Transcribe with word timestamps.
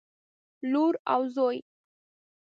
لور 0.71 0.93
او 1.13 1.21
زوى 1.35 1.57